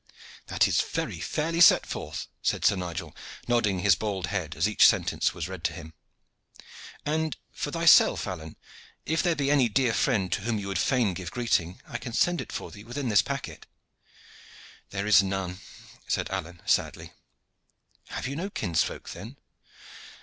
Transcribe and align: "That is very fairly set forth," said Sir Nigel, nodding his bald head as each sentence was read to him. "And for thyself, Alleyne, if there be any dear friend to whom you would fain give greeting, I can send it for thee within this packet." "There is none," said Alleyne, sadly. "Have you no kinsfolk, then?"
"That 0.47 0.67
is 0.67 0.81
very 0.81 1.19
fairly 1.19 1.61
set 1.61 1.85
forth," 1.85 2.25
said 2.41 2.65
Sir 2.65 2.75
Nigel, 2.75 3.15
nodding 3.47 3.81
his 3.81 3.93
bald 3.93 4.25
head 4.25 4.55
as 4.55 4.67
each 4.67 4.87
sentence 4.87 5.35
was 5.35 5.47
read 5.47 5.63
to 5.65 5.73
him. 5.73 5.93
"And 7.05 7.37
for 7.51 7.69
thyself, 7.69 8.25
Alleyne, 8.25 8.55
if 9.05 9.21
there 9.21 9.35
be 9.35 9.51
any 9.51 9.69
dear 9.69 9.93
friend 9.93 10.31
to 10.31 10.41
whom 10.41 10.57
you 10.57 10.69
would 10.69 10.79
fain 10.79 11.13
give 11.13 11.29
greeting, 11.29 11.83
I 11.87 11.99
can 11.99 12.13
send 12.13 12.41
it 12.41 12.51
for 12.51 12.71
thee 12.71 12.83
within 12.83 13.09
this 13.09 13.21
packet." 13.21 13.67
"There 14.89 15.05
is 15.05 15.21
none," 15.21 15.59
said 16.07 16.31
Alleyne, 16.31 16.63
sadly. 16.65 17.13
"Have 18.07 18.25
you 18.25 18.35
no 18.35 18.49
kinsfolk, 18.49 19.09
then?" 19.09 19.37